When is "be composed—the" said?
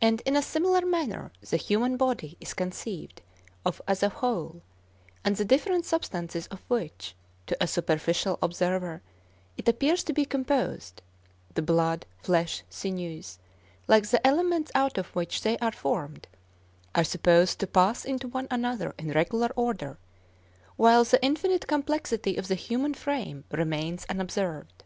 10.14-11.60